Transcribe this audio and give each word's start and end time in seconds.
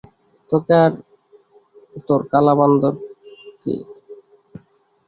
তোকে 0.49 0.73
আর 0.83 0.91
তোর 2.07 2.21
কালা 2.31 2.53
বান্দর 2.59 2.93
কে! 3.61 3.75